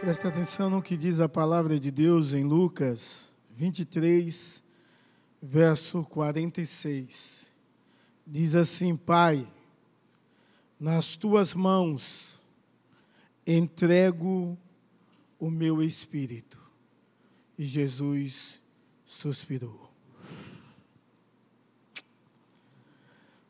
Presta 0.00 0.28
atenção 0.28 0.70
no 0.70 0.80
que 0.80 0.96
diz 0.96 1.18
a 1.18 1.28
palavra 1.28 1.78
de 1.78 1.90
Deus 1.90 2.32
em 2.32 2.44
Lucas 2.44 3.32
23, 3.56 4.62
verso 5.42 6.04
46. 6.04 7.52
Diz 8.24 8.54
assim: 8.54 8.94
Pai, 8.94 9.44
nas 10.78 11.16
tuas 11.16 11.52
mãos 11.52 12.38
entrego 13.44 14.56
o 15.36 15.50
meu 15.50 15.82
espírito. 15.82 16.60
E 17.58 17.64
Jesus 17.64 18.62
suspirou. 19.04 19.90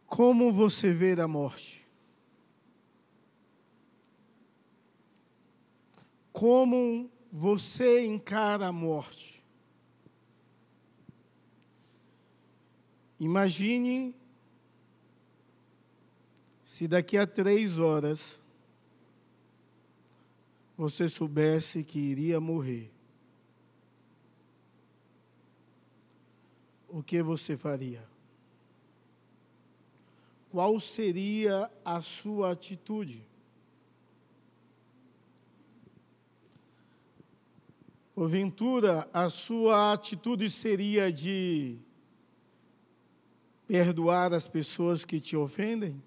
Como 0.07 0.51
você 0.51 0.93
vê 0.95 1.13
a 1.21 1.29
morte? 1.29 1.78
Como 6.39 7.11
você 7.33 8.07
encara 8.07 8.69
a 8.69 8.73
morte? 8.73 9.45
Imagine 13.19 14.15
se 16.63 16.87
daqui 16.87 17.19
a 17.19 17.27
três 17.27 17.81
horas 17.81 18.41
você 20.77 21.09
soubesse 21.09 21.83
que 21.83 21.99
iria 21.99 22.39
morrer. 22.39 22.89
O 26.89 27.03
que 27.03 27.21
você 27.21 27.57
faria? 27.57 28.09
Qual 30.53 30.79
seria 30.79 31.69
a 31.85 32.01
sua 32.01 32.53
atitude? 32.53 33.27
Porventura, 38.19 39.09
a 39.13 39.31
sua 39.31 39.93
atitude 39.93 40.51
seria 40.51 41.13
de 41.13 41.79
perdoar 43.65 44.35
as 44.35 44.49
pessoas 44.49 45.05
que 45.05 45.21
te 45.21 45.37
ofendem? 45.37 46.03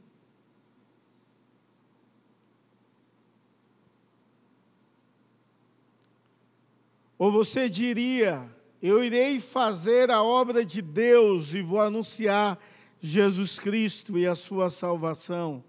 Ou 7.18 7.32
você 7.32 7.70
diria: 7.70 8.54
Eu 8.82 9.02
irei 9.02 9.40
fazer 9.40 10.12
a 10.12 10.22
obra 10.22 10.66
de 10.66 10.82
Deus 10.82 11.54
e 11.54 11.62
vou 11.62 11.80
anunciar 11.80 12.60
Jesus 13.00 13.58
Cristo 13.58 14.18
e 14.18 14.28
a 14.28 14.36
sua 14.36 14.70
salvação? 14.70 15.64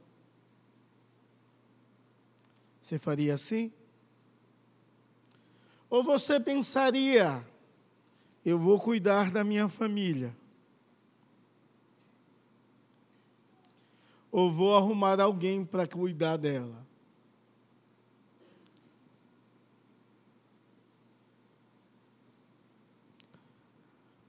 Você 2.81 2.99
faria 2.99 3.35
assim? 3.35 3.73
Ou 5.93 6.03
você 6.03 6.41
pensaria, 6.41 7.47
eu 8.43 8.59
vou 8.59 8.81
cuidar 8.81 9.31
da 9.31 9.45
minha 9.45 9.69
família. 9.69 10.35
Ou 14.31 14.51
vou 14.51 14.75
arrumar 14.75 15.21
alguém 15.21 15.67
para 15.67 15.87
cuidar 15.87 16.39
dela. 16.39 16.87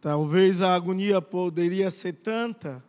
Talvez 0.02 0.62
a 0.62 0.76
agonia 0.76 1.22
poderia 1.22 1.90
ser 1.90 2.12
tanta 2.12 2.84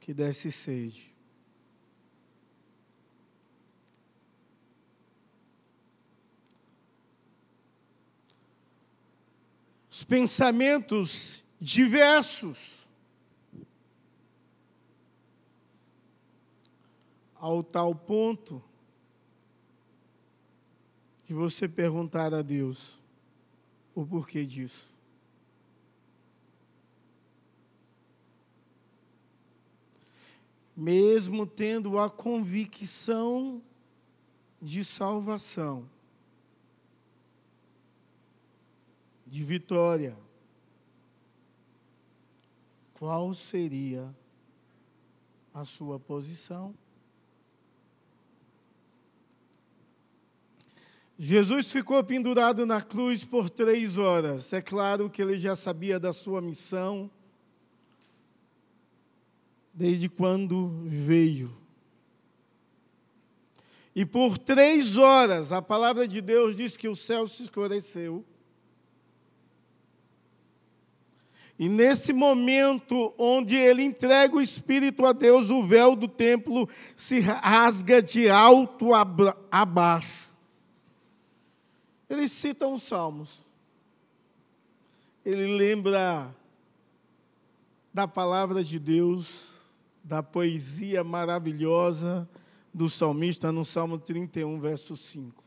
que 0.00 0.12
desse 0.12 0.50
sede. 0.50 1.11
Os 10.02 10.04
pensamentos 10.04 11.44
diversos, 11.60 12.88
ao 17.36 17.62
tal 17.62 17.94
ponto 17.94 18.60
de 21.24 21.32
você 21.32 21.68
perguntar 21.68 22.34
a 22.34 22.42
Deus 22.42 23.00
o 23.94 24.04
porquê 24.04 24.44
disso. 24.44 24.92
Mesmo 30.76 31.46
tendo 31.46 31.96
a 31.96 32.10
convicção 32.10 33.62
de 34.60 34.84
salvação, 34.84 35.88
de 39.32 39.42
vitória, 39.42 40.14
qual 42.92 43.32
seria 43.32 44.14
a 45.54 45.64
sua 45.64 45.98
posição? 45.98 46.74
Jesus 51.18 51.72
ficou 51.72 52.04
pendurado 52.04 52.66
na 52.66 52.82
cruz 52.82 53.24
por 53.24 53.48
três 53.48 53.96
horas. 53.96 54.52
É 54.52 54.60
claro 54.60 55.08
que 55.08 55.22
ele 55.22 55.38
já 55.38 55.56
sabia 55.56 55.98
da 55.98 56.12
sua 56.12 56.42
missão 56.42 57.10
desde 59.72 60.10
quando 60.10 60.68
veio. 60.84 61.50
E 63.96 64.04
por 64.04 64.36
três 64.36 64.98
horas, 64.98 65.52
a 65.52 65.62
palavra 65.62 66.06
de 66.06 66.20
Deus 66.20 66.54
diz 66.54 66.76
que 66.76 66.86
o 66.86 66.94
céu 66.94 67.26
se 67.26 67.44
escureceu 67.44 68.26
E 71.62 71.68
nesse 71.68 72.12
momento 72.12 73.14
onde 73.16 73.54
ele 73.54 73.84
entrega 73.84 74.34
o 74.34 74.42
Espírito 74.42 75.06
a 75.06 75.12
Deus, 75.12 75.48
o 75.48 75.64
véu 75.64 75.94
do 75.94 76.08
templo 76.08 76.68
se 76.96 77.20
rasga 77.20 78.02
de 78.02 78.28
alto 78.28 78.88
a 78.92 79.64
baixo. 79.64 80.34
Ele 82.10 82.26
cita 82.26 82.66
os 82.66 82.82
Salmos. 82.82 83.46
Ele 85.24 85.56
lembra 85.56 86.34
da 87.94 88.08
palavra 88.08 88.64
de 88.64 88.80
Deus, 88.80 89.70
da 90.02 90.20
poesia 90.20 91.04
maravilhosa 91.04 92.28
do 92.74 92.90
salmista 92.90 93.52
no 93.52 93.64
Salmo 93.64 93.98
31, 93.98 94.58
verso 94.58 94.96
5. 94.96 95.44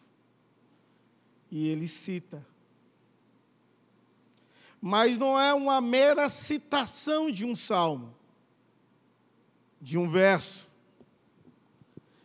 E 1.51 1.67
ele 1.67 1.89
cita 1.89 2.41
mas 4.87 5.17
não 5.17 5.39
é 5.39 5.51
uma 5.51 5.81
mera 5.81 6.29
citação 6.29 7.31
de 7.31 7.43
um 7.43 7.55
salmo, 7.55 8.15
de 9.81 9.97
um 9.97 10.07
verso. 10.07 10.71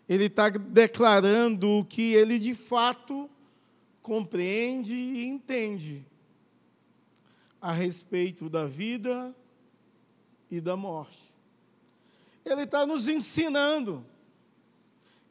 Ele 0.06 0.24
está 0.24 0.50
declarando 0.50 1.66
o 1.70 1.84
que 1.86 2.12
ele 2.12 2.38
de 2.38 2.54
fato 2.54 3.30
compreende 4.02 4.92
e 4.92 5.24
entende 5.24 6.04
a 7.62 7.72
respeito 7.72 8.50
da 8.50 8.66
vida 8.66 9.34
e 10.50 10.60
da 10.60 10.76
morte. 10.76 11.32
Ele 12.44 12.64
está 12.64 12.84
nos 12.84 13.08
ensinando 13.08 14.04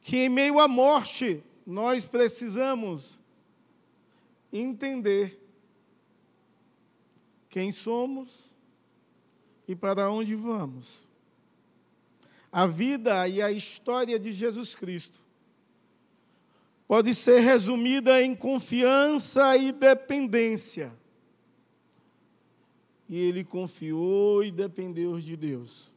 que 0.02 0.16
em 0.16 0.28
meio 0.28 0.58
à 0.58 0.66
morte 0.66 1.44
nós 1.64 2.06
precisamos 2.06 3.20
entender 4.52 5.40
quem 7.50 7.72
somos 7.72 8.54
e 9.66 9.74
para 9.74 10.08
onde 10.10 10.36
vamos. 10.36 11.10
A 12.50 12.66
vida 12.66 13.28
e 13.28 13.42
a 13.42 13.50
história 13.50 14.18
de 14.18 14.32
Jesus 14.32 14.74
Cristo 14.74 15.18
pode 16.86 17.14
ser 17.14 17.40
resumida 17.40 18.22
em 18.22 18.34
confiança 18.34 19.56
e 19.56 19.72
dependência. 19.72 20.92
E 23.08 23.18
ele 23.18 23.44
confiou 23.44 24.42
e 24.44 24.50
dependeu 24.52 25.18
de 25.20 25.36
Deus. 25.36 25.92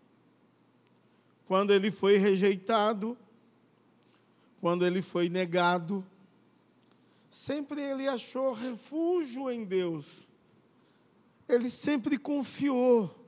Quando 1.46 1.72
ele 1.72 1.92
foi 1.92 2.18
rejeitado, 2.18 3.18
quando 4.60 4.86
ele 4.86 5.02
foi 5.02 5.30
negado, 5.30 6.06
sempre 7.30 7.82
ele 7.82 8.08
achou 8.08 8.54
refúgio 8.54 9.52
em 9.52 9.64
Deus 9.64 10.28
ele 11.48 11.69
sempre 11.69 12.18
confiou 12.18 13.24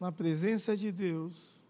na 0.00 0.12
presença 0.12 0.76
de 0.76 0.92
Deus, 0.92 1.62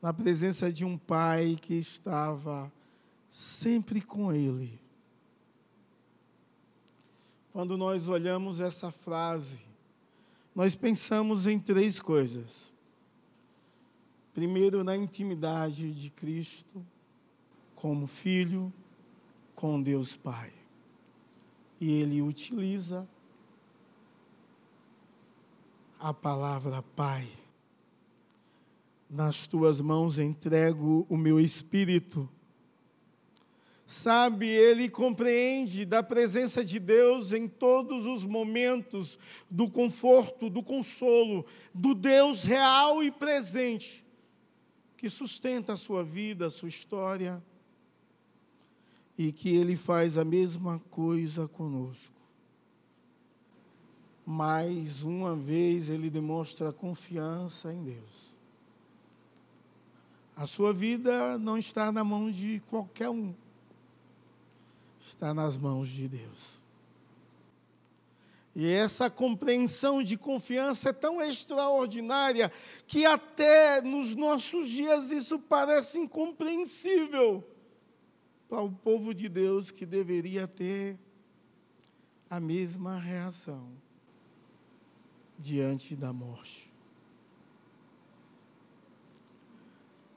na 0.00 0.12
presença 0.12 0.72
de 0.72 0.84
um 0.84 0.96
pai 0.98 1.56
que 1.60 1.74
estava 1.74 2.72
sempre 3.30 4.00
com 4.00 4.32
ele. 4.32 4.80
Quando 7.52 7.76
nós 7.76 8.08
olhamos 8.08 8.60
essa 8.60 8.90
frase, 8.90 9.60
nós 10.54 10.74
pensamos 10.74 11.46
em 11.46 11.58
três 11.58 12.00
coisas. 12.00 12.72
Primeiro, 14.32 14.82
na 14.82 14.96
intimidade 14.96 15.92
de 15.92 16.10
Cristo, 16.10 16.84
como 17.74 18.06
filho 18.06 18.72
com 19.54 19.82
Deus 19.82 20.16
Pai. 20.16 20.52
E 21.80 21.90
ele 21.90 22.22
utiliza 22.22 23.06
a 26.02 26.12
palavra 26.12 26.82
Pai. 26.82 27.28
Nas 29.08 29.46
tuas 29.46 29.80
mãos 29.80 30.18
entrego 30.18 31.06
o 31.08 31.16
meu 31.16 31.38
espírito. 31.38 32.28
Sabe, 33.86 34.48
ele 34.48 34.88
compreende 34.88 35.84
da 35.84 36.02
presença 36.02 36.64
de 36.64 36.80
Deus 36.80 37.32
em 37.32 37.46
todos 37.46 38.04
os 38.04 38.24
momentos 38.24 39.16
do 39.48 39.70
conforto, 39.70 40.50
do 40.50 40.62
consolo, 40.62 41.46
do 41.72 41.94
Deus 41.94 42.42
real 42.42 43.00
e 43.04 43.10
presente, 43.10 44.04
que 44.96 45.08
sustenta 45.08 45.74
a 45.74 45.76
sua 45.76 46.02
vida, 46.02 46.46
a 46.46 46.50
sua 46.50 46.68
história, 46.68 47.40
e 49.16 49.30
que 49.30 49.50
ele 49.50 49.76
faz 49.76 50.18
a 50.18 50.24
mesma 50.24 50.80
coisa 50.90 51.46
conosco 51.46 52.21
mais 54.24 55.02
uma 55.02 55.34
vez 55.34 55.88
ele 55.88 56.08
demonstra 56.08 56.72
confiança 56.72 57.72
em 57.72 57.82
Deus. 57.82 58.36
A 60.36 60.46
sua 60.46 60.72
vida 60.72 61.38
não 61.38 61.58
está 61.58 61.92
na 61.92 62.02
mão 62.02 62.30
de 62.30 62.60
qualquer 62.68 63.10
um, 63.10 63.34
está 65.00 65.34
nas 65.34 65.58
mãos 65.58 65.88
de 65.88 66.08
Deus. 66.08 66.62
E 68.54 68.68
essa 68.68 69.08
compreensão 69.08 70.02
de 70.02 70.16
confiança 70.16 70.90
é 70.90 70.92
tão 70.92 71.22
extraordinária 71.22 72.52
que 72.86 73.06
até 73.06 73.80
nos 73.80 74.14
nossos 74.14 74.68
dias 74.68 75.10
isso 75.10 75.38
parece 75.38 75.98
incompreensível 75.98 77.42
para 78.48 78.60
o 78.60 78.70
povo 78.70 79.14
de 79.14 79.28
Deus 79.28 79.70
que 79.70 79.86
deveria 79.86 80.46
ter 80.46 80.98
a 82.28 82.38
mesma 82.38 82.98
reação 82.98 83.70
diante 85.42 85.96
da 85.96 86.12
morte. 86.12 86.72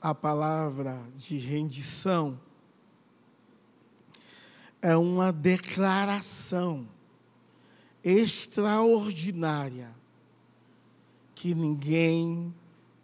A 0.00 0.14
palavra 0.14 1.02
de 1.16 1.36
rendição 1.36 2.40
é 4.80 4.96
uma 4.96 5.32
declaração 5.32 6.88
extraordinária 8.04 9.92
que 11.34 11.54
ninguém 11.54 12.54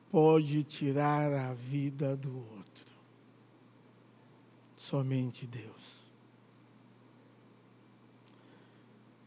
pode 0.08 0.62
tirar 0.62 1.32
a 1.32 1.52
vida 1.54 2.16
do 2.16 2.36
outro. 2.36 2.94
Somente 4.76 5.44
Deus. 5.44 6.01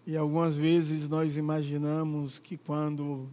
E 0.08 0.16
algumas 0.16 0.58
vezes 0.58 1.10
nós 1.10 1.36
imaginamos 1.36 2.38
que 2.38 2.58
quando 2.58 3.28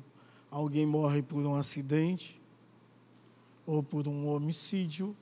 alguém 0.50 0.86
morre 0.86 1.20
por 1.20 1.44
um 1.44 1.54
acidente 1.54 2.40
ou 3.66 3.82
por 3.82 4.08
um 4.08 4.26
homicídio, 4.26 5.14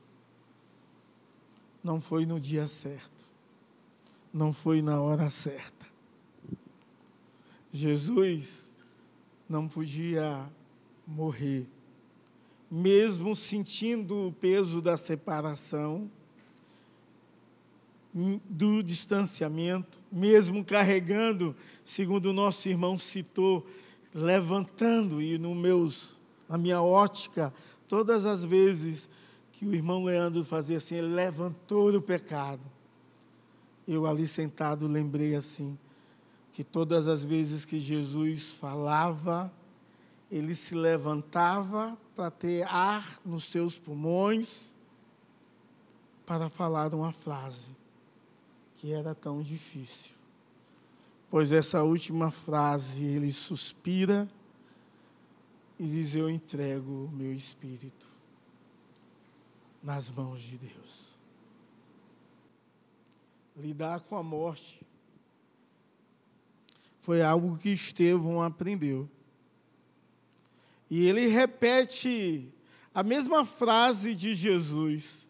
não 1.82 2.00
foi 2.00 2.24
no 2.24 2.38
dia 2.38 2.68
certo, 2.68 3.24
não 4.32 4.52
foi 4.52 4.80
na 4.80 5.00
hora 5.00 5.28
certa. 5.28 5.86
Jesus 7.72 8.72
não 9.48 9.66
podia 9.66 10.48
morrer, 11.04 11.66
mesmo 12.70 13.34
sentindo 13.34 14.28
o 14.28 14.32
peso 14.32 14.80
da 14.80 14.96
separação 14.96 16.08
do 18.12 18.82
distanciamento, 18.82 20.00
mesmo 20.10 20.64
carregando, 20.64 21.54
segundo 21.84 22.26
o 22.26 22.32
nosso 22.32 22.68
irmão 22.68 22.98
citou, 22.98 23.66
levantando 24.12 25.22
e 25.22 25.38
no 25.38 25.54
meus, 25.54 26.18
na 26.48 26.58
minha 26.58 26.82
ótica, 26.82 27.54
todas 27.88 28.24
as 28.24 28.44
vezes 28.44 29.08
que 29.52 29.64
o 29.64 29.74
irmão 29.74 30.04
Leandro 30.04 30.44
fazia 30.44 30.78
assim, 30.78 30.96
ele 30.96 31.14
levantou 31.14 31.94
o 31.94 32.02
pecado. 32.02 32.62
Eu 33.86 34.06
ali 34.06 34.26
sentado 34.26 34.86
lembrei 34.86 35.34
assim, 35.36 35.78
que 36.52 36.64
todas 36.64 37.06
as 37.06 37.24
vezes 37.24 37.64
que 37.64 37.78
Jesus 37.78 38.54
falava, 38.54 39.52
ele 40.30 40.54
se 40.54 40.74
levantava 40.74 41.96
para 42.16 42.30
ter 42.30 42.66
ar 42.66 43.20
nos 43.24 43.44
seus 43.44 43.78
pulmões, 43.78 44.76
para 46.26 46.48
falar 46.48 46.92
uma 46.94 47.12
frase 47.12 47.79
que 48.80 48.94
era 48.94 49.14
tão 49.14 49.42
difícil. 49.42 50.14
Pois 51.28 51.52
essa 51.52 51.82
última 51.82 52.30
frase 52.30 53.04
ele 53.04 53.30
suspira 53.30 54.26
e 55.78 55.86
diz: 55.86 56.14
Eu 56.14 56.30
entrego 56.30 57.04
o 57.04 57.10
meu 57.10 57.32
espírito 57.32 58.10
nas 59.82 60.10
mãos 60.10 60.40
de 60.40 60.56
Deus. 60.56 61.20
Lidar 63.54 64.00
com 64.00 64.16
a 64.16 64.22
morte 64.22 64.80
foi 67.00 67.20
algo 67.22 67.58
que 67.58 67.68
Estevão 67.68 68.40
aprendeu. 68.40 69.08
E 70.88 71.06
ele 71.06 71.26
repete 71.26 72.50
a 72.94 73.02
mesma 73.02 73.44
frase 73.44 74.14
de 74.14 74.34
Jesus 74.34 75.29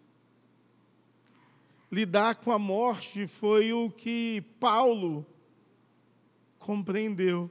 lidar 1.91 2.37
com 2.37 2.53
a 2.53 2.59
morte 2.59 3.27
foi 3.27 3.73
o 3.73 3.91
que 3.91 4.43
Paulo 4.59 5.27
compreendeu. 6.59 7.51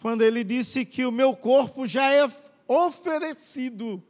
Quando 0.00 0.22
ele 0.22 0.44
disse 0.44 0.84
que 0.84 1.04
o 1.06 1.12
meu 1.12 1.34
corpo 1.36 1.86
já 1.86 2.10
é 2.12 2.26
oferecido 2.68 4.02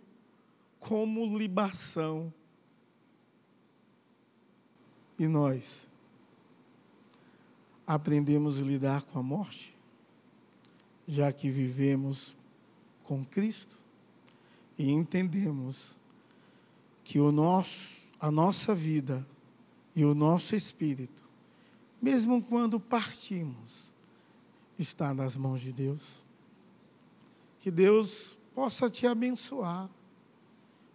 como 0.81 1.37
libação. 1.37 2.33
E 5.19 5.27
nós 5.27 5.91
aprendemos 7.87 8.59
a 8.59 8.63
lidar 8.63 9.05
com 9.05 9.19
a 9.19 9.23
morte, 9.23 9.77
já 11.07 11.33
que 11.33 11.49
vivemos 11.49 12.37
com 13.03 13.25
Cristo 13.25 13.81
e 14.77 14.91
entendemos 14.91 15.97
que 17.03 17.19
o 17.19 17.31
nosso, 17.31 18.07
a 18.21 18.31
nossa 18.31 18.75
vida 18.75 19.27
e 19.97 20.05
o 20.05 20.15
nosso 20.15 20.55
espírito, 20.55 21.25
mesmo 22.03 22.43
quando 22.43 22.79
partimos, 22.79 23.95
está 24.79 25.15
nas 25.15 25.39
mãos 25.39 25.63
de 25.63 25.73
Deus. 25.73 26.27
Que 27.59 27.71
Deus 27.71 28.39
possa 28.55 28.91
te 28.91 29.07
abençoar 29.07 29.89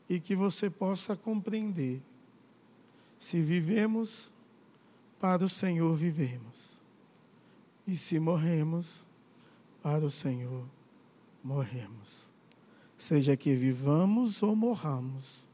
e 0.08 0.20
que 0.20 0.36
você 0.36 0.70
possa 0.70 1.15
compreender. 1.15 2.00
Se 3.17 3.41
vivemos, 3.41 4.31
para 5.20 5.43
o 5.43 5.50
Senhor 5.50 5.93
vivemos. 5.96 6.84
E 7.88 7.96
se 7.96 8.20
morremos, 8.20 9.08
para 9.81 10.05
o 10.05 10.12
Senhor 10.12 10.67
morremos. 11.43 12.31
Seja 12.98 13.36
que 13.36 13.55
vivamos 13.55 14.43
ou 14.43 14.55
morramos, 14.55 15.50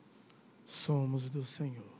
somos 0.66 1.30
do 1.30 1.42
Senhor. 1.42 1.97